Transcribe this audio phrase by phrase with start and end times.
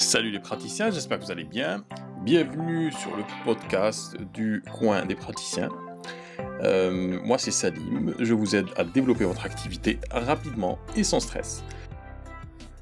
[0.00, 1.84] Salut les praticiens, j'espère que vous allez bien.
[2.24, 5.68] Bienvenue sur le podcast du coin des praticiens.
[6.62, 11.62] Euh, moi c'est Salim, je vous aide à développer votre activité rapidement et sans stress.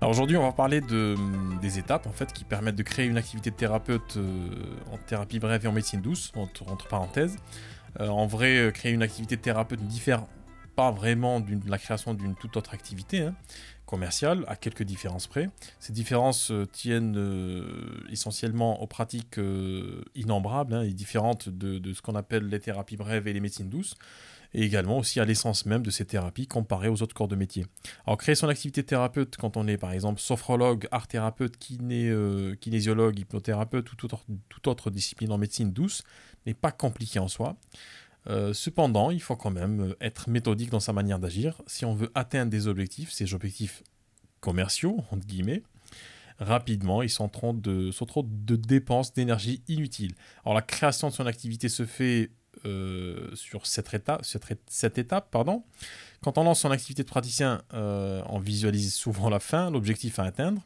[0.01, 1.16] Alors aujourd'hui on va parler de,
[1.61, 4.48] des étapes en fait qui permettent de créer une activité de thérapeute euh,
[4.93, 7.37] en thérapie brève et en médecine douce, entre, parenthèses.
[7.98, 10.23] Euh, en vrai, créer une activité de thérapeute diffère
[10.78, 13.23] pas vraiment la création d'une toute autre activité.
[13.23, 13.34] Hein
[13.84, 15.48] commercial, à quelques différences près.
[15.80, 22.02] Ces différences euh, tiennent euh, essentiellement aux pratiques euh, innombrables hein, et différentes de, ce
[22.02, 23.95] qu'on appelle les thérapies brèves et les médecines douces,
[24.52, 27.64] et également aussi à l'essence même de ces thérapies comparées aux autres corps de métier.
[28.06, 32.14] Alors créer son activité thérapeute quand on est par exemple sophrologue, art thérapeute, kiné,
[32.60, 36.02] kinésiologue, hypnothérapeute ou toute autre discipline en médecine douce
[36.47, 37.56] n'est pas compliqué en soi.
[38.29, 41.95] Euh, cependant, il faut quand même euh, être méthodique dans sa manière d'agir si on
[41.95, 43.83] veut atteindre des objectifs, ces objectifs
[44.41, 45.03] commerciaux,
[46.39, 50.15] rapidement, ils sont trop de, dépenses d'énergie inutiles.
[50.45, 52.31] Alors la création de son activité se fait
[52.65, 55.37] euh, sur cette étape.
[56.21, 60.62] Quand on lance son activité de praticien, on visualise souvent la fin, l'objectif à atteindre.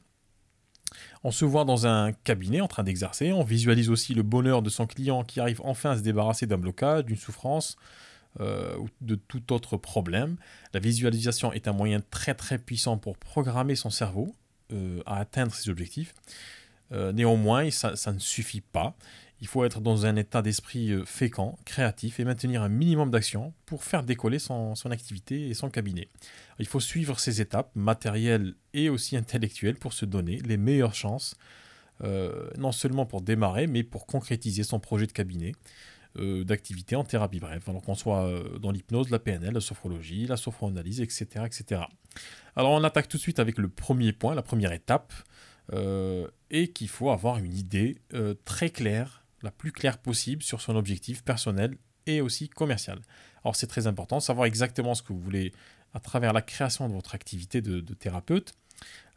[1.25, 4.71] On se voit dans un cabinet en train d'exercer, on visualise aussi le bonheur de
[4.71, 7.77] son client qui arrive enfin à se débarrasser d'un blocage, d'une souffrance
[8.41, 10.37] euh, ou de tout autre problème.
[10.73, 14.35] La visualisation est un moyen très très puissant pour programmer son cerveau
[14.73, 16.15] euh, à atteindre ses objectifs.
[16.93, 18.95] Euh, néanmoins, ça, ne suffit pas.
[19.43, 23.53] Il faut être dans un état d'esprit euh, fécond, créatif et maintenir un minimum d'action
[23.67, 26.09] pour faire décoller son, activité et son cabinet.
[26.59, 31.35] Il faut suivre ces étapes matérielles et aussi intellectuelles pour se donner les meilleures chances,
[32.05, 35.53] euh, non seulement pour démarrer, mais pour concrétiser son projet de cabinet
[36.15, 41.01] d'activité en thérapie brève, alors qu'on soit dans l'hypnose, la PNL, la sophrologie, la sophroanalyse,
[41.01, 41.81] etc., etc.
[42.55, 45.15] Alors on attaque tout de suite avec le premier point, la première étape,
[45.73, 50.61] euh, et qu'il faut avoir une idée euh, très claire, la plus claire possible sur
[50.61, 51.77] son objectif personnel
[52.07, 53.01] et aussi commercial.
[53.45, 55.53] Alors c'est très important, savoir exactement ce que vous voulez
[55.95, 58.55] à travers la création de votre activité de, thérapeute.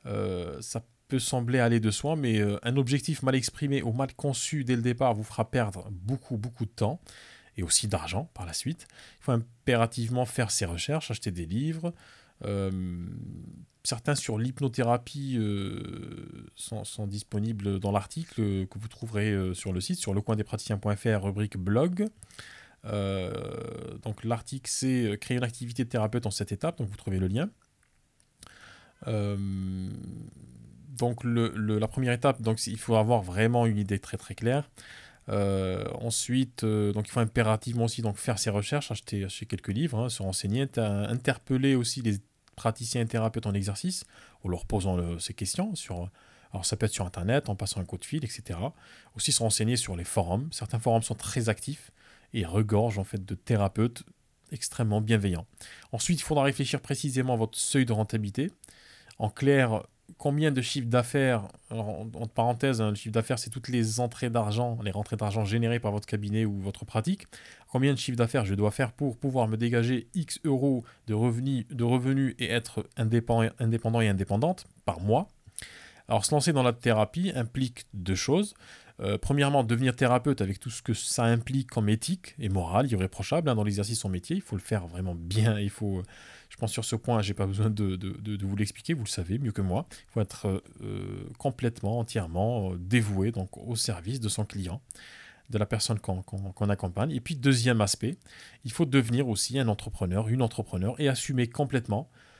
[0.05, 4.63] Euh, ça peut sembler aller de soi, mais un objectif mal exprimé ou mal conçu
[4.63, 6.99] dès le départ vous fera perdre beaucoup, beaucoup de temps
[7.57, 8.87] et aussi d'argent par la suite.
[9.19, 11.91] Il faut impérativement faire ses recherches, acheter des livres, euh,
[13.84, 20.00] certains sur l'hypnothérapie euh, sont, disponibles dans l'article que vous trouverez euh, sur le site,
[20.00, 22.07] sur lecoindespraticiens.fr, rubrique blog.
[22.84, 27.28] donc l'article c'est créer une activité de thérapeute en cette étape, donc vous trouvez le
[27.28, 27.50] lien.
[30.97, 34.69] donc la première étape, donc il faut avoir vraiment une idée très très claire.
[35.27, 40.09] Ensuite, donc il faut impérativement aussi donc faire ses recherches, acheter, acheter quelques livres, hein,
[40.09, 42.17] se renseigner, interpeller aussi les
[42.55, 44.05] praticiens et thérapeutes en exercice,
[44.43, 46.09] en leur posant ces questions sur...
[46.51, 48.57] Alors ça peut être sur Internet, en passant un coup de fil, etc.
[49.17, 50.47] Aussi se renseigner sur les forums.
[50.53, 51.91] Certains forums sont très actifs
[52.33, 54.03] et regorgent en fait de thérapeutes
[54.53, 55.47] extrêmement bienveillants.
[55.91, 58.51] Ensuite, il faudra réfléchir précisément à votre seuil de rentabilité.
[59.19, 59.83] En clair,
[60.17, 64.77] combien de chiffre d'affaires, en, parenthèse, hein, le chiffre d'affaires, c'est toutes les entrées d'argent,
[64.83, 67.27] les rentrées d'argent générées par votre cabinet ou votre pratique.
[67.71, 71.66] Combien de chiffre d'affaires je dois faire pour pouvoir me dégager X euros de revenus,
[71.69, 75.27] de revenus et être indépendant, indépendant et indépendante par mois?
[76.07, 78.53] Alors se lancer dans la thérapie implique deux choses.
[79.01, 83.50] Euh, premièrement, devenir thérapeute avec tout ce que ça implique comme éthique et morale, irréprochable
[83.50, 84.35] hein, dans l'exercice de son métier.
[84.35, 85.59] Il faut le faire vraiment bien.
[85.59, 86.01] Il faut,
[86.50, 89.51] je pense sur ce point, j'ai pas besoin de, vous l'expliquer, vous le savez mieux
[89.51, 89.85] que moi.
[89.91, 94.81] Il faut être euh, complètement, entièrement euh, dévoué donc au service de son client
[95.50, 97.11] de la personne qu'on accompagne.
[97.11, 98.17] Et puis deuxième aspect,
[98.63, 102.34] il faut devenir aussi un entrepreneur, une entrepreneur et assumer complètement euh,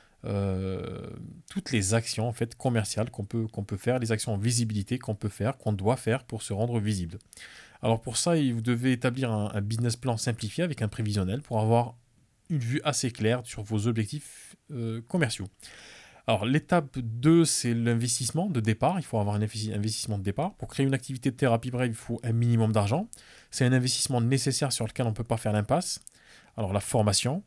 [1.50, 5.14] toutes les actions en fait commerciales qu'on peut, peut faire, les actions en visibilité qu'on
[5.14, 7.18] peut faire, qu'on doit faire pour se rendre visible.
[7.82, 11.96] Alors pour ça, vous devez établir un, business plan simplifié avec un prévisionnel pour avoir
[12.50, 15.46] une vue assez claire sur vos objectifs euh, commerciaux.
[16.26, 18.98] Alors l'étape 2, c'est l'investissement de départ.
[18.98, 20.54] Il faut avoir un investissement de départ.
[20.54, 23.08] Pour créer une activité de thérapie brève, il faut un minimum d'argent.
[23.50, 26.00] C'est un investissement nécessaire sur lequel on ne peut pas faire l'impasse.
[26.56, 27.44] Alors la formation,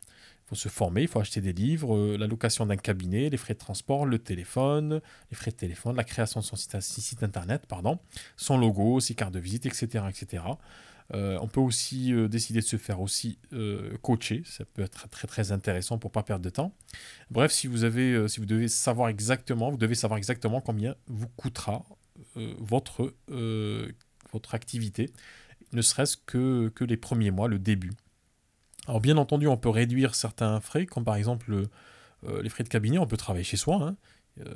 [0.49, 3.53] faut se former, il faut acheter des livres, euh, la location d'un cabinet, les frais
[3.53, 4.99] de transport, le téléphone,
[5.29, 7.99] les frais de téléphone, la création de son site, internet, pardon,
[8.35, 10.05] son logo, ses cartes de visite, etc.
[10.09, 10.43] etc.
[11.13, 13.37] Euh, on peut aussi euh, décider de se faire aussi
[14.01, 16.73] coacher, ça peut être très très intéressant pour pas perdre de temps.
[17.29, 21.27] Bref, si vous avez, si vous devez savoir exactement, vous devez savoir exactement combien vous
[21.29, 21.83] coûtera
[22.35, 23.13] votre
[24.31, 25.09] votre activité,
[25.73, 27.91] ne serait-ce que, que les premiers mois, le début.
[28.89, 31.53] Alors bien entendu, on peut réduire certains frais, comme par exemple
[32.27, 33.79] euh, les frais de cabinet, on peut travailler chez soi.
[33.81, 33.95] Hein.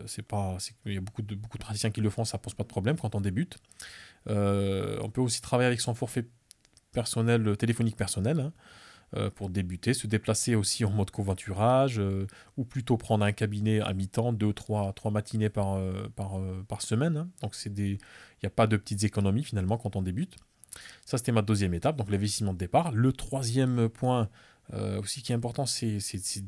[0.05, 2.67] c'est pas, il y a beaucoup de, praticiens qui le font, ça pose pas de
[2.67, 3.59] problème quand on débute.
[4.27, 6.25] on peut aussi travailler avec son forfait
[6.91, 8.39] personnel, téléphonique personnel.
[8.39, 8.53] Hein.
[9.15, 12.25] Euh, pour débuter, se déplacer aussi en mode covoiturage, euh,
[12.57, 16.09] ou plutôt prendre un cabinet à mi-temps, deux, trois, trois matinées euh,
[16.67, 17.17] par semaine.
[17.17, 17.29] Hein.
[17.43, 20.37] Donc il n'y a pas de petites économies finalement quand on débute.
[21.05, 22.91] Ça c'était ma deuxième étape, donc l'investissement de départ.
[22.91, 24.29] Le troisième point
[24.97, 25.99] aussi qui est important, c'est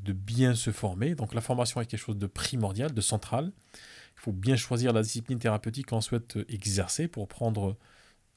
[0.03, 1.15] de bien se former.
[1.15, 3.51] Donc la formation est quelque chose de primordial, de central.
[3.73, 7.77] Il faut bien choisir la discipline thérapeutique qu'on souhaite exercer pour prendre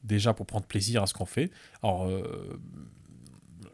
[0.02, 1.50] déjà pour prendre plaisir à ce qu'on fait.
[1.82, 2.06] Alors,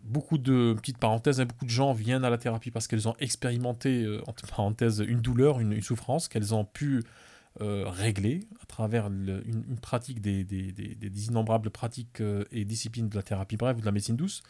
[0.05, 3.17] beaucoup de petites parenthèses, hein, beaucoup de gens viennent à la thérapie parce qu'elles ont
[3.19, 7.03] expérimenté, euh, entre parenthèses, une douleur, une, souffrance qu'elles ont pu
[7.61, 13.57] euh, à travers une, pratique des, des, innombrables pratiques euh, et disciplines de la thérapie
[13.57, 14.43] brève ou de la médecine douce.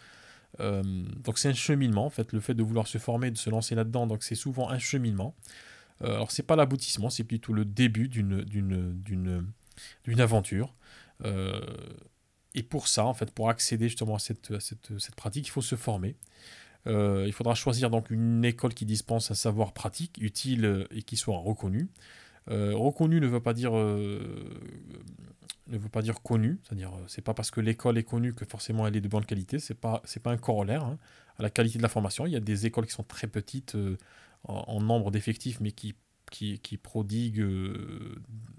[0.58, 3.74] donc c'est un cheminement, en fait, le fait de vouloir se former, de se lancer
[3.74, 5.34] là-dedans, donc c'est souvent un cheminement.
[6.00, 9.40] alors c'est pas l'aboutissement, c'est plutôt le début d'une
[10.18, 10.74] aventure.
[12.54, 15.74] Et pour ça, en fait, pour accéder justement à cette, cette, pratique, il faut se
[15.74, 16.16] former.
[16.86, 21.02] Euh, il faudra choisir donc une école qui dispense un savoir pratique, utile euh, et
[21.02, 21.88] qui soit reconnu.
[22.50, 27.50] Euh, reconnu ne veut pas dire ne veut pas dire connu, c'est-à-dire c'est pas parce
[27.50, 29.58] que l'école est connue que forcément elle est de bonne qualité.
[29.58, 30.98] C'est pas c'est pas un corollaire hein,
[31.38, 32.26] à la qualité de la formation.
[32.26, 33.76] Il y a des écoles qui sont très petites
[34.44, 35.94] en, nombre d'effectifs, mais qui
[36.30, 37.46] qui, qui prodiguent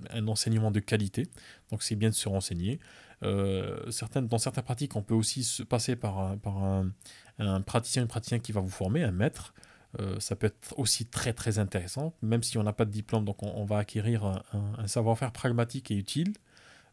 [0.10, 1.28] un enseignement de qualité.
[1.72, 2.80] Donc c'est bien de se renseigner.
[3.24, 8.02] Euh, certaines, dans certaines pratiques, on peut aussi se passer par, un, par un, praticien,
[8.02, 9.54] une praticien qui va vous former, un maître.
[10.00, 13.26] Euh, ça peut être aussi très très intéressant, même si on n'a pas de diplôme,
[13.26, 16.34] donc on, va acquérir un, savoir-faire pragmatique et utile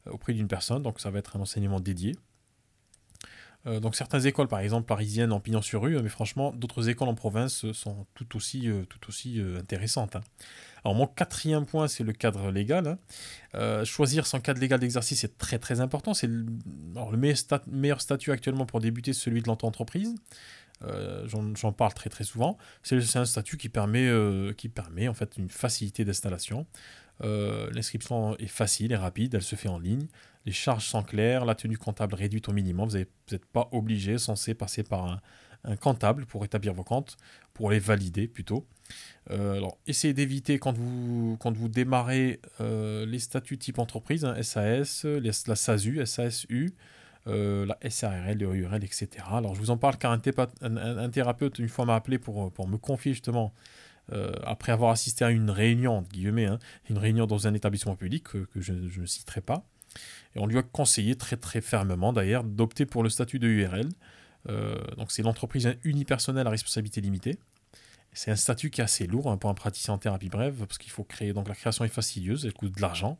[0.07, 2.17] euh, auprès d'une personne, donc ça va être un enseignement dédié.
[3.67, 7.15] donc certaines écoles, par exemple parisiennes en pignon sur rue, mais franchement, d'autres écoles en
[7.15, 10.17] province sont tout aussi, tout aussi intéressantes.
[10.17, 10.23] Hein.
[10.85, 12.87] Alors mon quatrième point, c'est le cadre légal.
[12.87, 12.99] Hein.
[13.55, 16.13] Euh, choisir son cadre légal d'exercice est très très important.
[16.13, 16.45] C'est le,
[16.95, 17.35] le
[17.67, 20.15] meilleur, statut actuellement pour débuter, celui de l'auto-entreprise.
[20.85, 22.59] Euh, j'en parle très très souvent.
[22.83, 26.67] C'est un statut qui permet, euh, qui permet en fait une facilité d'installation.
[27.21, 30.09] L'inscription est facile et rapide, elle se fait en ligne.
[30.45, 32.89] Les charges sont claires, la tenue comptable réduite au minimum.
[32.89, 35.21] Vous n'êtes pas obligé, censé passer par un,
[35.77, 37.17] comptable pour établir vos comptes,
[37.55, 38.67] pour les valider plutôt.
[39.31, 45.05] Euh, alors, essayez d'éviter quand vous, quand vous démarrez euh, les statuts type entreprise, SAS,
[45.05, 46.75] hein, la SASU, SASU,
[47.27, 49.09] euh, la SARL, le URL, etc.
[49.31, 50.19] Alors, je vous en parle car un,
[51.11, 53.53] thérapeute, une fois, m'a appelé pour, pour me confier justement,
[54.45, 56.59] après avoir assisté à une réunion, guillemets, hein,
[56.91, 59.65] une réunion dans un établissement public que, je, ne citerai pas.
[60.35, 63.89] Et on lui a conseillé très très fermement d'ailleurs d'opter pour le statut de URL.
[64.99, 67.39] donc c'est l'entreprise unipersonnelle à responsabilité limitée.
[68.13, 70.79] C'est un statut qui est assez lourd hein, pour un praticien en thérapie brève, parce
[70.79, 71.33] qu'il faut créer.
[71.33, 73.19] Donc la création est fastidieuse, elle coûte de l'argent.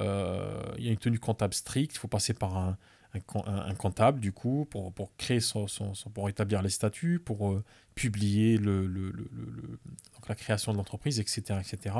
[0.00, 2.76] Euh, il y a une tenue comptable stricte, il faut passer par un,
[3.14, 7.64] un, comptable, du coup, pour, pour créer son, son, pour établir les statuts, pour euh,
[7.94, 9.30] publier le, le, le,
[10.14, 11.60] donc la création de l'entreprise, etc.
[11.60, 11.96] etc.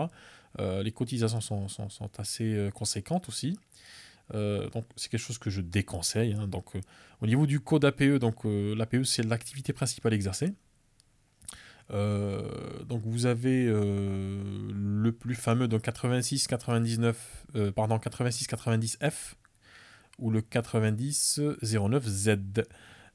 [0.60, 3.58] Euh, les cotisations sont, sont, sont assez conséquentes aussi.
[4.32, 6.34] donc c'est quelque chose que je déconseille.
[6.34, 6.48] Hein.
[6.48, 6.72] Donc
[7.20, 10.54] au niveau du code APE, donc l'APE c'est l'activité principale exercée.
[11.90, 14.42] Euh, donc vous avez euh,
[14.72, 19.36] le plus fameux dans 86 99 euh, pardon 86 90 F
[20.18, 22.36] ou le 90 09 Z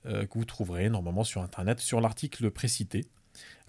[0.05, 3.05] que vous trouverez normalement sur internet sur l'article précité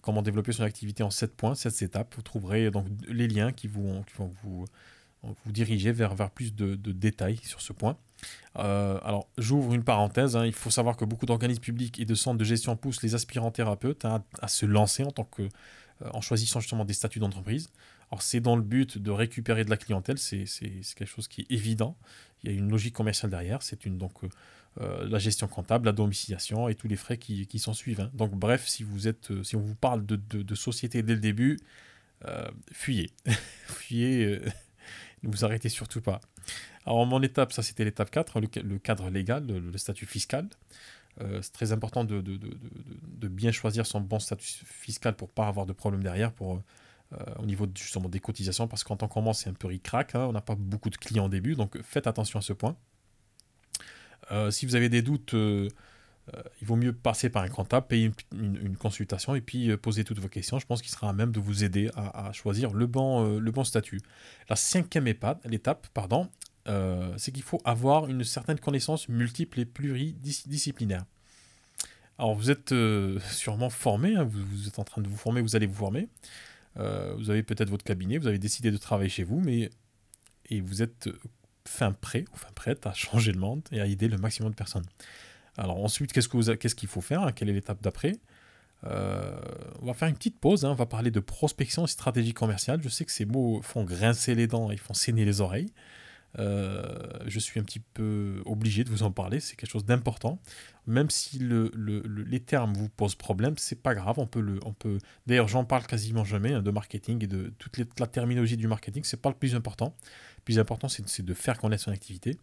[0.01, 3.67] comment développer son activité en 7 points 7 étapes vous trouverez donc les liens qui,
[3.67, 4.05] vont
[4.43, 4.65] vous
[5.23, 7.97] vous diriger vers, vers plus de, de détails sur ce point.
[8.59, 10.37] Euh, alors, j'ouvre une parenthèse.
[10.37, 10.47] Hein.
[10.47, 13.51] il faut savoir que beaucoup d'organismes publics et de centres de gestion poussent les aspirants
[13.51, 15.49] thérapeutes à, se lancer en tant que, euh,
[16.13, 17.71] en choisissant justement des statuts d'entreprise.
[18.11, 20.19] Alors, c'est dans le but de récupérer de la clientèle.
[20.19, 20.45] C'est
[20.97, 21.97] quelque chose qui est évident.
[22.43, 23.63] Il y a une logique commerciale derrière.
[23.63, 24.13] C'est donc
[24.81, 28.01] euh, la gestion comptable, la domiciliation et tous les frais qui, qui s'en suivent.
[28.01, 28.11] Hein.
[28.15, 31.59] Donc, bref, si vous êtes, si on vous parle de, de, société dès le début,
[32.73, 33.11] fuyez,
[33.67, 34.41] fuyez
[35.23, 36.21] ne vous arrêtez surtout pas.
[36.87, 40.49] Alors, mon étape, ça c'était l'étape 4, le, cadre légal, le, statut fiscal.
[41.21, 45.49] Euh, c'est très important de, de, de, bien choisir son bon statut fiscal pour pas
[45.49, 46.63] avoir de problème derrière pour, euh,
[47.39, 50.33] au niveau justement des cotisations, parce qu'en tant qu'on c'est un peu ric-rac, hein, on
[50.33, 52.77] n'a pas beaucoup de clients au début, donc faites attention à ce point.
[54.31, 55.35] Euh, si vous avez des doutes,
[56.35, 60.05] euh, il vaut mieux passer par un comptable, payer une, consultation et puis euh, poser
[60.05, 60.59] toutes vos questions.
[60.59, 63.51] Je pense qu'il sera à même de vous aider à, choisir le bon, euh, le
[63.51, 64.01] bon statut.
[64.49, 66.29] La cinquième étape, l'étape pardon,
[67.17, 71.05] c'est qu'il faut avoir une certaine connaissance multiple et pluridisciplinaire.
[72.17, 72.73] Alors vous êtes
[73.33, 76.09] sûrement formé, hein, vous, êtes en train de vous former, vous allez vous former.
[76.77, 79.71] Vous avez peut-être votre cabinet, vous avez décidé de travailler chez vous, mais
[80.51, 81.09] et vous êtes
[81.67, 84.57] fin prêt ou fin prête à changer le monde et à aider le maximum de
[84.57, 84.87] personnes.
[85.57, 88.13] Alors ensuite, qu'est-ce qu'il faut faire Quelle est l'étape d'après?
[88.85, 89.39] Euh,
[89.83, 90.71] on va faire une petite pause, hein.
[90.71, 92.81] on va parler de prospection et stratégie commerciale.
[92.83, 95.71] Je sais que ces mots font grincer les dents et font saigner les oreilles.
[96.39, 96.83] Euh,
[97.27, 100.39] je suis un petit peu obligé de vous en parler, c'est quelque chose d'important.
[100.87, 101.71] Même si le,
[102.27, 104.99] les termes vous posent problème, c'est pas grave, on peut le, on peut.
[105.27, 109.03] D'ailleurs, j'en parle quasiment jamais hein, de marketing et de toute la terminologie du marketing,
[109.05, 109.95] c'est pas le plus important.
[110.39, 112.37] Le plus important, c'est de faire connaître son activité.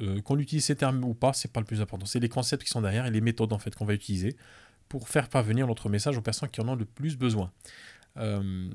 [0.00, 2.06] Euh, qu'on utilise ces termes ou pas, c'est pas le plus important.
[2.06, 4.36] C'est les concepts qui sont derrière et les méthodes en fait qu'on va utiliser
[4.88, 7.52] pour faire parvenir notre message aux personnes qui en ont le plus besoin.
[8.18, 8.70] Euh,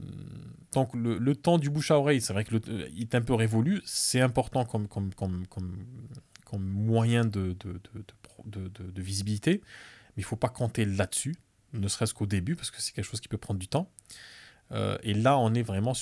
[0.73, 3.81] donc le, temps du bouche à oreille, c'est vrai qu'il euh, est un peu révolu,
[3.85, 4.87] c'est important comme,
[6.59, 7.55] moyen de,
[8.95, 9.61] visibilité,
[10.15, 11.35] mais il ne faut pas compter là-dessus,
[11.73, 13.89] ne serait-ce qu'au début, parce que c'est quelque chose qui peut prendre du temps.
[14.71, 15.93] Euh, et là, on est vraiment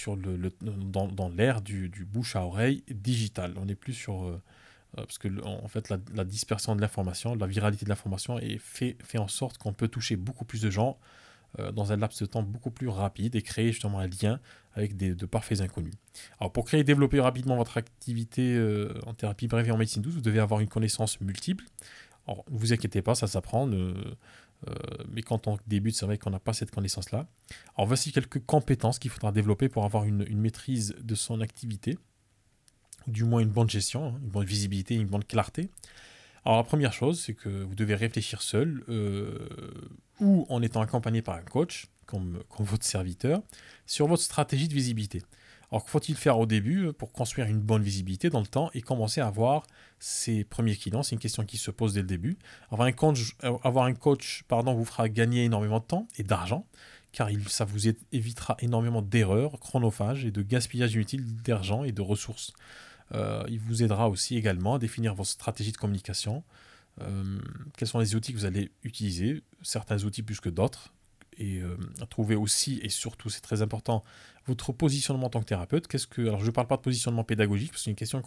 [0.61, 3.53] dans, l'ère du, bouche à oreille digital.
[3.57, 4.41] On n'est plus sur euh,
[5.05, 5.27] parce que
[5.67, 10.15] fait la, dispersion de l'information, la viralité de l'information fait, en sorte qu'on peut toucher
[10.15, 10.99] beaucoup plus de gens
[11.57, 14.39] dans un laps de temps beaucoup plus rapide et créer justement un lien
[14.73, 15.93] avec des, de parfaits inconnus.
[16.39, 20.01] Alors pour créer et développer rapidement votre activité euh, en thérapie brève et en médecine
[20.01, 21.65] douce, vous devez avoir une connaissance multiple.
[22.27, 23.67] Alors ne vous inquiétez pas, ça s'apprend.
[25.09, 27.27] mais quand on débute, c'est vrai qu'on n'a pas cette connaissance-là.
[27.75, 31.97] Alors voici quelques compétences qu'il faudra développer pour avoir une, une maîtrise de son activité
[33.07, 35.69] du moins une bonne gestion, hein, une bonne visibilité, une bonne clarté.
[36.45, 39.49] Alors la première chose, c'est que vous devez réfléchir seul euh,
[40.19, 43.41] ou en étant accompagné par un coach, comme, votre serviteur,
[43.85, 45.21] sur votre stratégie de visibilité.
[45.71, 48.81] Alors que faut-il faire au début pour construire une bonne visibilité dans le temps et
[48.81, 49.67] commencer à avoir
[49.99, 51.03] ses premiers clients?
[51.03, 52.39] C'est une question qui se pose dès le début.
[52.71, 56.23] Avoir un coach, euh, avoir un coach pardon, vous fera gagner énormément de temps et
[56.23, 56.65] d'argent,
[57.11, 62.01] car il, ça vous évitera énormément d'erreurs chronophages et de gaspillage inutile d'argent et de
[62.01, 62.53] ressources.
[63.13, 66.43] Euh, il vous aidera aussi également à définir votre stratégie de communication.
[67.01, 67.39] Euh,
[67.77, 70.93] quels sont les outils que vous allez utiliser, certains outils plus que d'autres,
[71.37, 74.03] et euh, à trouver aussi, et surtout c'est très important,
[74.45, 75.87] votre positionnement en tant que thérapeute.
[75.87, 78.21] Qu'est-ce que, alors je ne parle pas de positionnement pédagogique, parce que c'est une question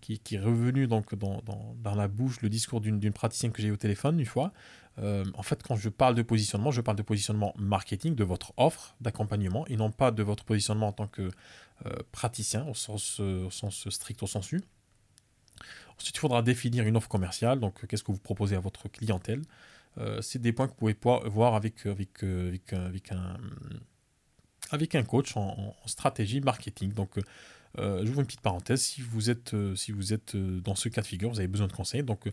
[0.00, 3.72] qui, est revenue donc dans, dans, la bouche, le discours d'une praticienne que j'ai eu
[3.72, 4.52] au téléphone une fois.
[4.98, 8.96] en fait, quand je parle de positionnement, je parle de positionnement marketing, de votre offre
[9.02, 11.30] d'accompagnement, et non pas de votre positionnement en tant que euh,
[12.12, 14.62] praticien au sens, au sens strict, au sensu.
[15.98, 19.42] Ensuite, il faudra définir une offre commerciale, donc qu'est-ce que vous proposez à votre clientèle?
[19.98, 23.36] Euh, c'est des points que vous pouvez voir avec, un,
[24.70, 26.92] avec un coach en, stratégie marketing.
[26.92, 27.18] Donc,
[27.78, 31.06] euh, vous une petite parenthèse, si vous êtes, si vous êtes dans ce cas de
[31.06, 32.02] figure, vous avez besoin de conseils.
[32.02, 32.30] Donc,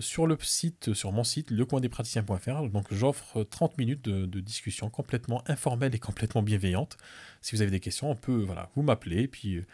[0.00, 5.98] sur le site, sur mon site, lecoindespraticiens.fr, j'offre 30 minutes de, discussion complètement informelle et
[5.98, 6.96] complètement bienveillante
[7.44, 9.66] si vous avez des questions, on peut, voilà, vous m'appelez, puis euh,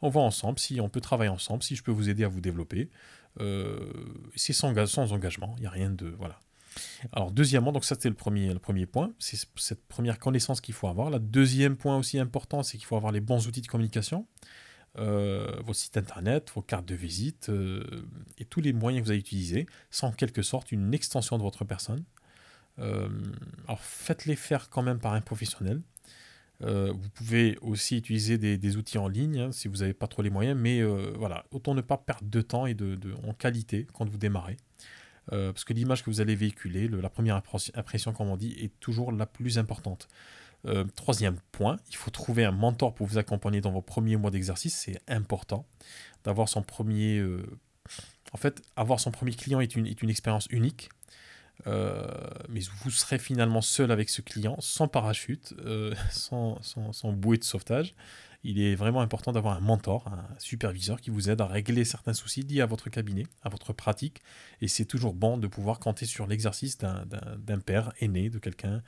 [0.00, 2.40] on va ensemble, si on peut travailler ensemble, si je peux vous aider à vous
[2.40, 2.88] développer.
[3.40, 3.92] Euh,
[4.34, 6.06] c'est sans, sans, engagement, il n'y a rien de...
[6.06, 6.40] Voilà.
[7.12, 11.10] Alors deuxièmement, donc ça c'était le premier, point, c'est cette première connaissance qu'il faut avoir.
[11.10, 14.26] Le deuxième point aussi important, c'est qu'il faut avoir les bons outils de communication.
[14.98, 17.50] Euh, vos sites internet, vos cartes de visite
[18.38, 21.42] et tous les moyens que vous allez utiliser sont en quelque sorte une extension de
[21.42, 22.04] votre personne.
[22.78, 25.82] alors faites-les faire quand même par un professionnel.
[26.64, 30.22] Euh, vous pouvez aussi utiliser des, outils en ligne hein, si vous n'avez pas trop
[30.22, 33.86] les moyens, mais euh, voilà, autant ne pas perdre de temps et de, en qualité
[33.92, 34.56] quand vous démarrez.
[35.32, 37.40] Euh, parce que l'image que vous allez véhiculer, la première
[37.74, 40.08] impression, comme on dit, est toujours la plus importante.
[40.96, 44.76] troisième point, il faut trouver un mentor pour vous accompagner dans vos premiers mois d'exercice.
[44.76, 45.66] C'est important
[46.24, 47.24] d'avoir son premier.
[48.32, 50.90] en fait, avoir son premier client est une, expérience unique.
[51.66, 52.06] Euh,
[52.48, 56.60] mais vous serez finalement seul avec ce client, sans parachute, euh, sans,
[57.12, 57.94] bouée de sauvetage.
[58.44, 62.12] Il est vraiment important d'avoir un mentor, un superviseur qui vous aide à régler certains
[62.12, 64.22] soucis liés à votre cabinet, à votre pratique.
[64.60, 68.82] Et c'est toujours bon de pouvoir compter sur l'exercice d'un père aîné, de quelqu'un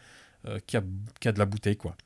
[0.46, 1.76] euh, qui, a, de la bouteille.
[1.76, 1.96] quoi.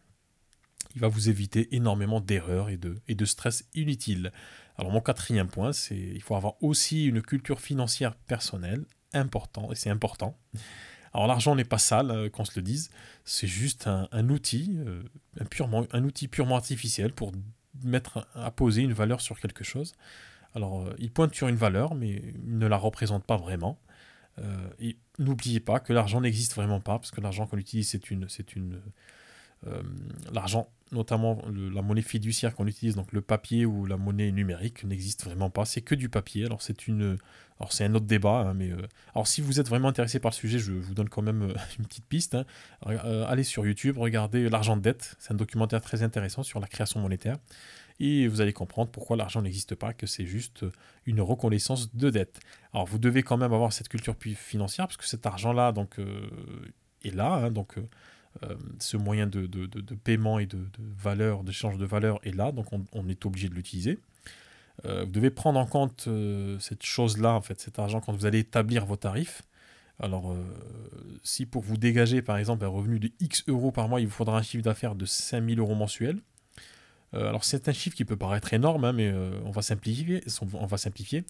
[0.94, 4.32] Il va vous éviter énormément d'erreurs et de, stress inutile.
[4.76, 9.76] Alors mon quatrième point, c'est il faut avoir aussi une culture financière personnelle important, et
[9.76, 10.36] c'est important.
[11.14, 12.90] Alors l'argent n'est pas sale, euh, qu'on se le dise,
[13.25, 15.02] c'est juste un, outil, euh,
[15.92, 17.33] un, outil purement artificiel pour
[17.85, 19.92] mettre à poser une valeur sur quelque chose.
[20.56, 23.78] Alors euh, il pointe sur une valeur, mais il ne la représente pas vraiment.
[24.80, 28.28] et n'oubliez pas que l'argent n'existe vraiment pas, parce que l'argent qu'on utilise, c'est une,
[28.28, 28.80] c'est une,
[30.33, 35.24] l'argent notamment la monnaie fiduciaire qu'on utilise, donc le papier ou la monnaie numérique, n'existe
[35.24, 35.64] vraiment pas.
[35.64, 36.46] C'est que du papier.
[36.46, 37.18] Alors c'est une,
[37.60, 40.30] alors c'est un autre débat, hein, mais euh, alors si vous êtes vraiment intéressé par
[40.30, 42.34] le sujet, je vous donne quand même euh, une petite piste.
[42.34, 42.44] Hein.
[42.86, 45.16] Euh, allez sur YouTube, regardez l'argent de dette.
[45.18, 47.36] C'est un documentaire très intéressant sur la création monétaire.
[48.00, 50.64] Et vous allez comprendre pourquoi l'argent n'existe pas, que c'est juste
[51.06, 52.40] une reconnaissance de dette.
[52.72, 56.00] Alors vous devez quand même avoir cette culture financière, parce que cet argent-là donc,
[57.04, 57.34] est là.
[57.34, 57.76] Hein, donc
[58.79, 59.47] ce moyen de,
[60.03, 60.59] paiement et de,
[60.99, 63.99] valeur, d'échange de valeur est là, donc on est obligé de l'utiliser.
[64.85, 68.26] Euh, vous devez prendre en compte euh, cette chose-là, en fait, cet argent, quand vous
[68.26, 69.43] allez établir vos tarifs.
[70.00, 70.43] Alors, euh,
[71.23, 74.12] si pour vous dégager, par exemple, un revenu de X euros par mois, il vous
[74.12, 76.19] faudra un chiffre d'affaires de 5000 euros mensuels,
[77.14, 81.25] euh, alors c'est un chiffre qui peut paraître énorme, hein, mais euh, on, va simplifier.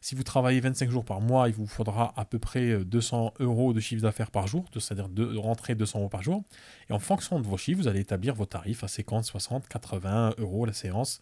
[0.00, 3.44] Si vous travaillez 25 jours par mois, il vous faudra à peu près 200 euh,
[3.44, 6.44] euros de chiffre d'affaires par jour, c'est-à-dire de rentrer 200 euros par jour.
[6.88, 10.34] Et en fonction de vos chiffres, vous allez établir vos tarifs à 50, 60, 80
[10.38, 11.20] euros la séance.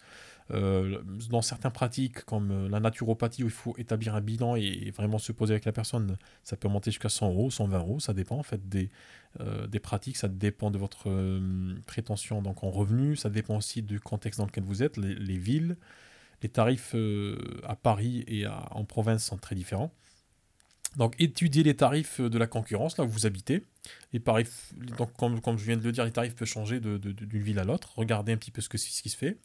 [0.50, 5.30] dans certaines pratiques, comme la naturopathie, où il faut établir un bilan et vraiment se
[5.32, 8.42] poser avec la personne, ça peut monter jusqu'à 100 euros, 120 euros, ça dépend en
[8.42, 8.90] fait des,
[9.40, 13.82] euh, des pratiques, ça dépend de votre euh, prétention donc en revenus, ça dépend aussi
[13.82, 15.76] du contexte dans lequel vous êtes, les, villes.
[16.42, 19.92] Les tarifs euh, à Paris et en province sont très différents.
[20.96, 23.62] Donc étudiez les tarifs de la concurrence, là où vous habitez.
[24.12, 26.98] Les tarifs, donc comme, comme je viens de le dire, les tarifs peuvent changer d'une
[26.98, 27.92] de, ville à l'autre.
[27.96, 29.36] Regardez un petit peu ce, que, ce qui se fait.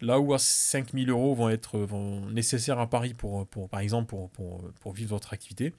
[0.00, 4.08] Là où à 5000 euros vont être vont nécessaires à Paris pour, pour par exemple
[4.08, 5.74] pour, pour, pour, vivre votre activité,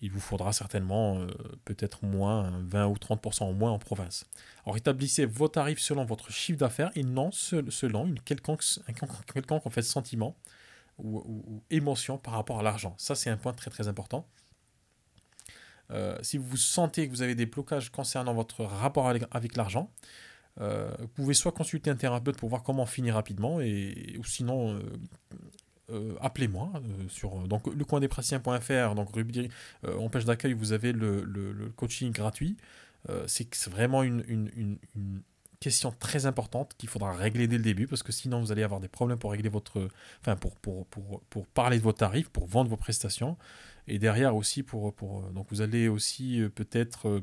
[0.00, 1.26] il vous faudra certainement euh,
[1.64, 4.26] peut-être moins, 20 ou 30% en moins en province.
[4.64, 9.82] Alors établissez vos tarifs selon votre chiffre d'affaires et non selon une quelconque, un quelconque
[9.82, 10.36] sentiment
[10.98, 12.94] ou, émotion par rapport à l'argent.
[12.98, 14.26] Ça, c'est un point très très important.
[15.90, 19.90] Euh, si vous sentez que vous avez des blocages concernant votre rapport avec, l'argent,
[20.60, 24.78] euh, vous pouvez soit consulter un thérapeute pour voir comment finir rapidement, et, ou sinon
[25.90, 29.50] euh, appelez-moi euh, sur donc lecoindespraticiens.fr donc rubrique
[29.86, 32.56] euh, en page d'accueil vous avez le, le, coaching gratuit.
[33.26, 35.22] C'est vraiment une, une, une,
[35.60, 38.80] question très importante qu'il faudra régler dès le début parce que sinon vous allez avoir
[38.80, 39.88] des problèmes pour régler votre
[40.20, 43.38] enfin pour, pour, pour, pour parler de vos tarifs pour vendre vos prestations.
[43.86, 47.22] Et derrière aussi pour, pour donc vous allez aussi peut-être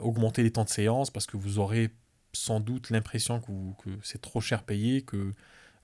[0.00, 1.90] augmenter les temps de séance parce que vous aurez
[2.32, 5.34] sans doute l'impression que, que c'est trop cher payé que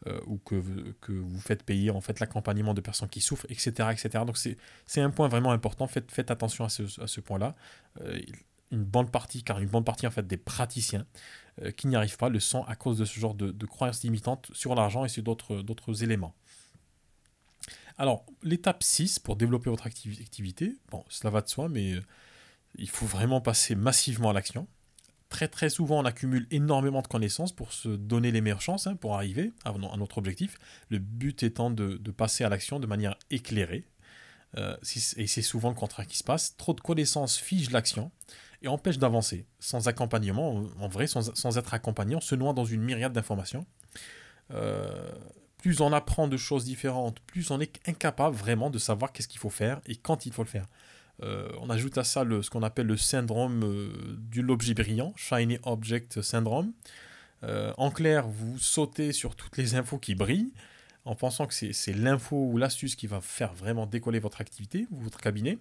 [0.07, 0.63] euh, ou que,
[1.01, 3.89] que vous faites payer en fait l'accompagnement de personnes qui souffrent, etc.
[3.91, 4.25] etc.
[4.27, 7.57] Donc c'est un point vraiment important, faites, faites attention à ce, à ce point-là.
[8.03, 8.21] Euh,
[8.71, 11.07] une bonne partie, car une bonne partie en fait des praticiens
[11.63, 14.03] euh, qui n'y arrivent pas le sont à cause de ce genre de, de croyances
[14.03, 16.35] limitantes sur l'argent et sur d'autres éléments.
[17.97, 21.95] Alors, l'étape 6 pour développer votre activité, bon, cela va de soi, mais
[22.75, 24.69] il faut vraiment passer massivement à l'action
[25.29, 28.97] très très souvent on accumule énormément de connaissances pour se donner les meilleures chances hein,
[28.97, 30.59] pour arriver à, notre objectif.
[30.89, 33.89] Le but étant de, passer à l'action de manière éclairée.
[34.57, 34.77] Euh,
[35.17, 36.57] et c'est souvent le contraire qui se passe.
[36.57, 38.11] Trop de connaissances figent l'action
[38.63, 39.47] et empêchent d'avancer.
[39.59, 43.67] Sans accompagnement, en vrai, sans, être accompagné, on se noie dans une myriade d'informations.
[44.53, 45.13] Euh,
[45.59, 49.41] plus on apprend de choses différentes, plus on est incapable vraiment de savoir qu'est-ce qu'il
[49.41, 50.67] faut faire et quand il faut le faire.
[51.23, 55.15] Euh, on ajoute à ça le, ce qu'on appelle le syndrome euh, du l'objet brillant,
[55.17, 56.73] Shiny Object Syndrome.
[57.43, 60.53] Euh, en clair, vous sautez sur toutes les infos qui brillent
[61.05, 65.21] en pensant que c'est l'info ou l'astuce qui va faire vraiment décoller votre activité votre
[65.21, 65.59] cabinet.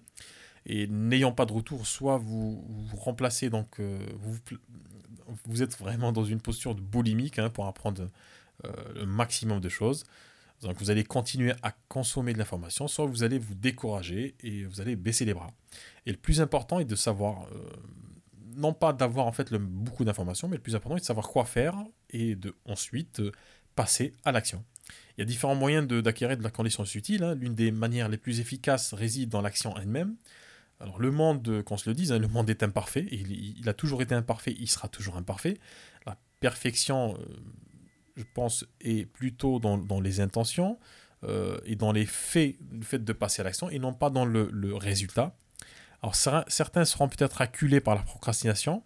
[0.68, 4.36] Et n'ayant pas de retour, soit vous, vous remplacez, donc vous,
[5.44, 8.10] vous, êtes vraiment dans une posture de boulimique hein, pour apprendre
[8.64, 10.02] le maximum de choses.
[10.62, 14.80] Donc vous allez continuer à consommer de l'information, soit vous allez vous décourager et vous
[14.80, 15.50] allez baisser les bras.
[16.06, 17.70] Et le plus important est de savoir, euh,
[18.56, 21.44] non pas d'avoir en fait beaucoup d'informations, mais le plus important est de savoir quoi
[21.44, 21.76] faire
[22.10, 23.32] et de ensuite euh,
[23.74, 24.64] passer à l'action.
[25.16, 27.22] Il y a différents moyens d'acquérir de, la connaissance utile.
[27.24, 27.34] Hein.
[27.34, 30.16] L'une des manières les plus efficaces réside dans l'action elle-même.
[30.80, 33.72] Alors le monde, qu'on se le dise, hein, le monde est imparfait, il, il, a
[33.72, 35.58] toujours été imparfait, il sera toujours imparfait.
[36.04, 37.24] La perfection, euh,
[38.16, 40.78] je pense, est plutôt dans, les intentions
[41.24, 44.24] euh, et dans les faits, le fait de passer à l'action, et non pas dans
[44.24, 45.36] le, résultat.
[46.02, 48.82] Alors certains seront peut-être acculés par la procrastination,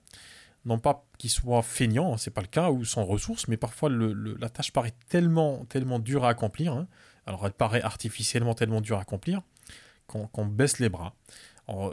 [0.64, 3.90] non pas qu'ils soient feignants, hein, c'est pas le cas, ou sans ressources, mais parfois
[3.90, 6.86] la tâche paraît tellement, tellement dure à accomplir, hein.
[7.26, 9.42] alors elle paraît artificiellement tellement dure à accomplir,
[10.06, 11.14] qu'on baisse les bras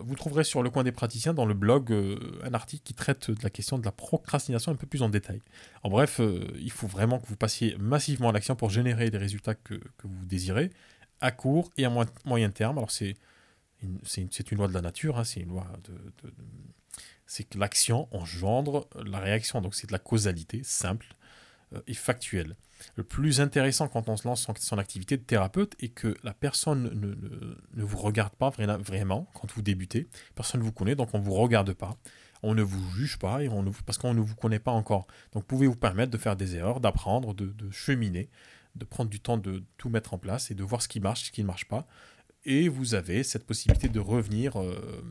[0.04, 3.32] vous trouverez sur le coin des praticiens dans le blog euh, un article qui traite
[3.32, 5.42] de la question de la procrastination un peu plus en détail.
[5.84, 9.18] En bref, euh, il faut vraiment que vous passiez massivement à l'action pour générer les
[9.18, 10.72] résultats que, vous désirez
[11.22, 11.92] à court et à
[12.26, 12.78] moyen terme.
[12.78, 13.16] Alors c'est
[13.82, 15.68] une, une, loi de la nature, hein, c'est une loi
[17.28, 19.62] c'est que l'action engendre la réaction.
[19.62, 21.08] Donc c'est de la causalité simple
[21.74, 22.56] euh, et factuelle.
[22.96, 26.34] Le plus intéressant quand on se lance en son activité de thérapeute est que la
[26.34, 26.92] personne
[27.74, 30.08] ne, vous regarde pas vraiment quand vous débutez.
[30.36, 31.98] Personne ne vous connaît, donc on ne vous regarde pas.
[32.44, 33.50] On ne vous juge pas et
[33.86, 35.08] parce qu'on ne vous connaît pas encore.
[35.34, 38.30] Donc vous pouvez vous permettre de faire des erreurs, d'apprendre, de, cheminer,
[38.76, 41.26] de prendre du temps de tout mettre en place et de voir ce qui marche,
[41.26, 41.88] ce qui ne marche pas.
[42.46, 45.04] Et vous avez cette possibilité de revenir euh,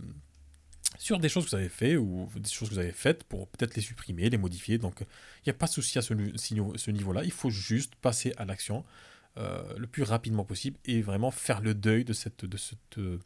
[0.99, 3.49] sur des choses que vous avez fait ou des choses que vous avez faites pour
[3.49, 4.79] peut-être les supprimer, les modifier.
[4.79, 7.25] Donc il n'y a pas de souci à ce, niveau-là.
[7.25, 8.85] Il faut juste passer à l'action
[9.39, 12.15] euh, le plus rapidement possible et vraiment faire le deuil de,
[12.99, 13.19] euh,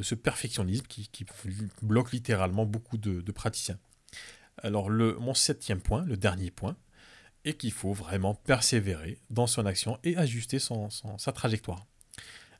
[0.00, 1.26] ce perfectionnisme qui,
[1.82, 3.78] bloque littéralement beaucoup de, praticiens.
[4.58, 6.76] Alors mon septième point, le dernier point,
[7.44, 11.86] est qu'il faut vraiment persévérer dans son action et ajuster sa trajectoire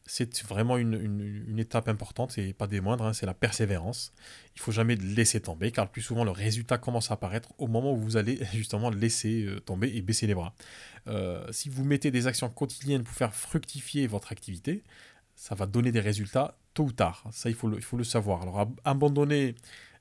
[0.09, 4.13] c'est vraiment une, étape importante et pas des moindres, hein, c'est la persévérance.
[4.57, 7.67] Il faut jamais laisser tomber car le plus souvent le résultat commence à apparaître au
[7.67, 10.55] moment où vous allez justement laisser euh, tomber et baisser les bras.
[11.09, 14.83] Euh, si vous mettez des actions quotidiennes pour faire fructifier votre activité,
[15.37, 17.25] ça va donner des résultats tôt ou tard.
[17.31, 18.43] Ça, il faut le, il faut le savoir.
[18.43, 19.57] Alors abandonner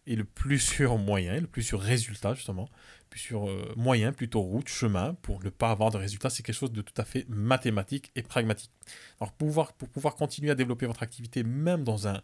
[0.08, 2.70] est le plus sûr moyen, le plus sûr résultat justement
[3.17, 6.72] sur euh, moyen, plutôt route, chemin, pour ne pas avoir de résultats, c'est quelque chose
[6.72, 8.72] de tout à fait mathématique et pragmatique.
[9.20, 12.22] Alors pour pouvoir, pour pouvoir continuer à développer votre activité, même dans un,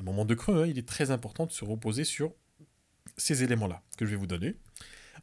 [0.00, 2.32] moment de creux, hein, il est très important de se reposer sur
[3.16, 4.54] ces éléments-là que je vais vous donner.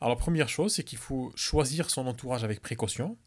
[0.01, 3.17] Alors première chose, c'est qu'il faut choisir son entourage avec précaution.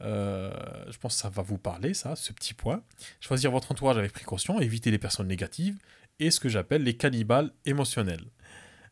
[0.00, 0.50] Euh,
[0.88, 2.82] je pense que ça va vous parler, ça, ce petit point.
[3.20, 5.76] Choisir votre entourage avec précaution, éviter les personnes négatives
[6.20, 8.24] et ce que j'appelle les cannibales émotionnels.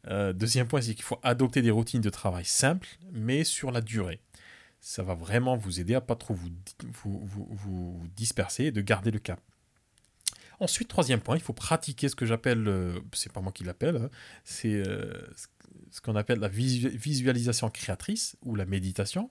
[0.08, 3.80] Euh, deuxième point, c'est qu'il faut adopter des routines de travail simples, mais sur la
[3.80, 4.20] durée.
[4.80, 6.50] Ça va vraiment vous aider à pas trop vous,
[7.24, 9.40] vous, disperser et de garder le cap.
[10.60, 13.96] Ensuite, troisième point, il faut pratiquer ce que j'appelle, euh, c'est pas moi qui l'appelle,
[13.96, 14.10] hein,
[14.44, 15.12] c'est euh,
[15.90, 19.30] ce qu'on appelle la visualisation créatrice ou la méditation.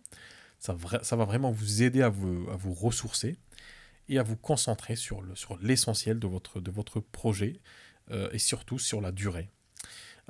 [0.60, 3.38] Ça, va vraiment vous aider à vous, à vous ressourcer
[4.10, 5.22] et à vous concentrer sur
[5.62, 7.60] l'essentiel sur de, votre, de votre projet
[8.10, 9.50] et surtout sur la durée.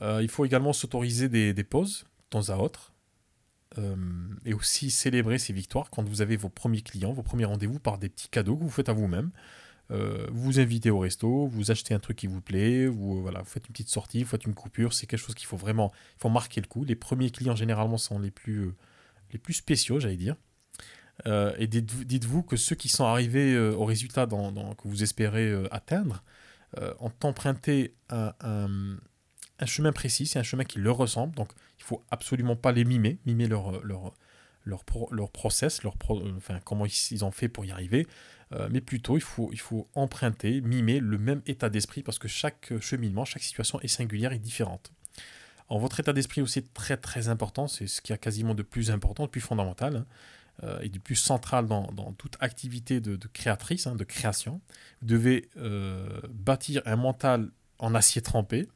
[0.01, 2.93] Euh, il faut également s'autoriser des, pauses de temps à autre.
[3.77, 3.95] Euh,
[4.45, 7.97] et aussi célébrer ces victoires quand vous avez vos premiers clients, vos premiers rendez-vous par
[7.97, 9.31] des petits cadeaux que vous faites à vous-même.
[9.91, 13.45] Euh, vous invitez au resto, vous achetez un truc qui vous plaît, vous, voilà, vous
[13.45, 16.21] faites une petite sortie, vous faites une coupure, c'est quelque chose qu'il faut vraiment il
[16.21, 16.85] faut marquer le coup.
[16.85, 18.71] Les premiers clients généralement sont les plus,
[19.31, 20.35] les plus spéciaux, j'allais dire.
[21.25, 26.23] et dites-vous que ceux qui sont arrivés au résultat que vous espérez atteindre
[26.99, 28.97] ont emprunté un,
[29.65, 33.19] chemin précis, c'est un chemin qui leur ressemble, donc il faut absolument pas les mimer,
[33.25, 34.13] mimer leur, leur,
[34.65, 35.95] leur, leur process, leur
[36.63, 38.07] comment ils, ont fait pour y arriver,
[38.53, 42.27] euh, mais plutôt il faut, il faut emprunter, mimer le même état d'esprit, parce que
[42.27, 44.91] chaque cheminement, chaque situation est singulière et différente.
[45.69, 48.63] Alors, votre état d'esprit aussi est très très important, c'est ce qui a quasiment de
[48.63, 50.05] plus important, de plus fondamental, hein,
[50.63, 54.61] euh, et de plus central dans, toute activité de, créatrice, hein, de création.
[55.01, 58.67] Vous devez euh, bâtir un mental en acier trempé,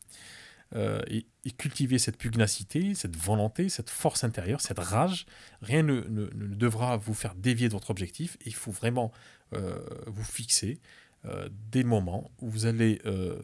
[0.73, 1.25] euh, et,
[1.57, 5.25] cultiver cette pugnacité, cette volonté, cette force intérieure, cette rage.
[5.61, 8.37] Rien ne, devra vous faire dévier de votre objectif.
[8.45, 9.11] Il faut vraiment
[9.53, 10.79] euh, vous fixer
[11.25, 13.01] euh, des moments où vous allez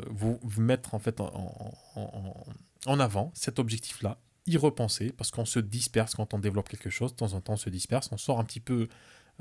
[0.10, 6.34] vous, mettre en fait en avant cet objectif-là, y repenser, parce qu'on se disperse quand
[6.34, 7.12] on développe quelque chose.
[7.12, 8.88] De temps en temps, on se disperse, on sort un petit peu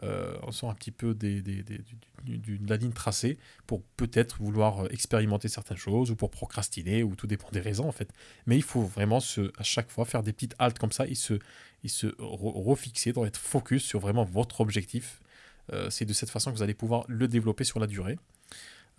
[0.02, 4.88] euh, on sort un petit peu des, de la ligne tracée pour peut-être vouloir euh,
[4.90, 8.10] expérimenter certaines choses ou pour procrastiner ou tout dépend des raisons en fait.
[8.46, 11.14] Mais il faut vraiment se, à chaque fois faire des petites haltes comme ça et
[11.14, 11.38] se,
[11.82, 15.20] et se refixer, doit être focus sur vraiment votre objectif.
[15.72, 18.18] Euh, c'est de cette façon que vous allez pouvoir le développer sur la durée.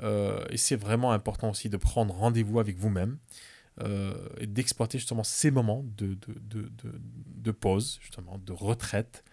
[0.02, 3.18] et c'est vraiment important aussi de prendre rendez-vous avec vous-même.
[4.40, 6.70] Et d'exploiter justement ces moments de, de, de,
[7.36, 9.24] de, pause, justement, de retraite,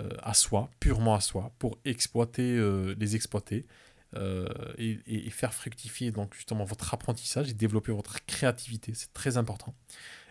[0.00, 3.66] euh, à soi, purement à soi, pour exploiter, euh, les exploiter
[4.14, 8.92] euh, et, faire fructifier donc justement votre apprentissage et développer votre créativité.
[8.94, 9.74] C'est très important.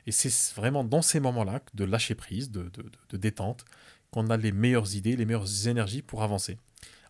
[0.05, 2.71] Et c'est vraiment dans ces moments-là de lâcher prise, de,
[3.11, 3.65] détente,
[4.11, 6.59] qu'on a les meilleures idées, les meilleures énergies pour avancer.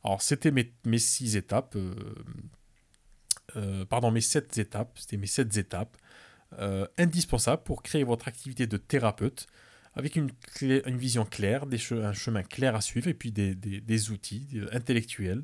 [0.03, 1.77] Alors c'était mes, mes, six étapes,
[3.89, 5.95] pardon, mes sept étapes, c'était mes sept étapes
[6.97, 9.47] indispensables pour créer votre activité de thérapeute
[9.97, 10.29] avec une,
[10.61, 14.67] une vision claire, des un chemin clair à suivre et puis des, des, outils euh,
[14.71, 15.43] intellectuels.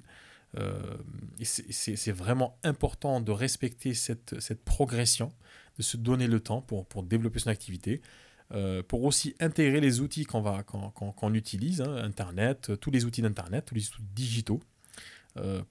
[0.59, 0.97] Euh,
[1.41, 5.31] c'est vraiment important de respecter cette, cette, progression,
[5.79, 8.03] de se donner le temps pour, pour développer son activité,
[8.51, 13.65] euh, pour aussi intégrer les outils qu'on qu'on utilise, hein, Internet, tous les outils d'Internet,
[13.65, 14.59] tous les outils digitaux,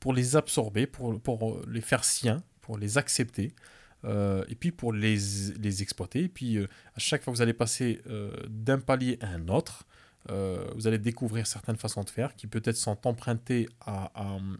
[0.00, 3.54] pour les absorber, pour, pour les faire siens, pour les accepter,
[4.04, 5.16] et puis pour les,
[5.60, 6.24] les exploiter.
[6.24, 8.00] Et puis à chaque fois que vous allez passer
[8.48, 9.86] d'un palier à un autre,
[10.28, 13.68] vous allez découvrir certaines façons de faire qui peut-être sont empruntées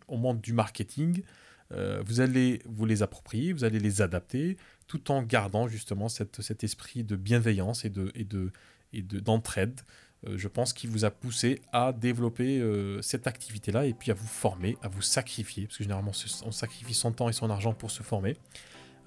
[0.08, 1.22] au monde du marketing.
[1.70, 6.64] vous allez vous les approprier, vous allez les adapter, tout en gardant justement cette, cet
[6.64, 8.52] esprit de bienveillance et de, et de,
[8.92, 9.80] et d'entraide.
[10.26, 14.14] Euh, je pense qu'il vous a poussé à développer euh, cette activité-là et puis à
[14.14, 16.12] vous former, à vous sacrifier, parce que généralement
[16.44, 18.36] on sacrifie son temps et son argent pour se former.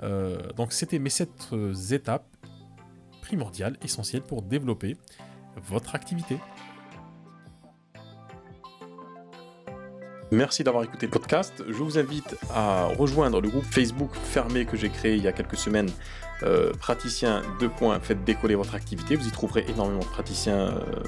[0.04, 1.50] Euh, donc c'était mes sept
[1.92, 2.28] étapes
[3.22, 4.98] primordiales, essentielles pour développer
[5.58, 6.38] votre activité.
[10.32, 11.64] Merci d'avoir écouté le podcast.
[11.68, 15.32] Je vous invite à rejoindre le groupe Facebook fermé que j'ai créé il y a
[15.32, 15.90] quelques semaines,
[16.44, 19.16] euh, praticien 2 points, faites décoller votre activité.
[19.16, 21.04] Vous y trouverez énormément de praticiens euh,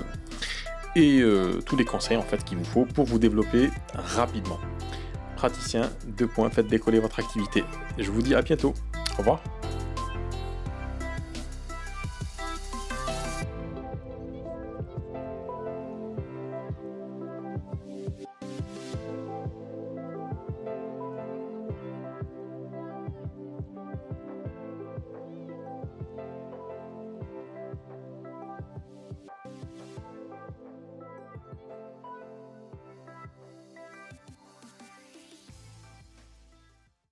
[0.95, 4.59] et euh, tous les conseils en fait qu'il vous faut pour vous développer rapidement.
[5.37, 7.63] Praticien 2 points, faites décoller votre activité.
[7.99, 8.73] je vous dis à bientôt.
[9.13, 9.43] Au revoir.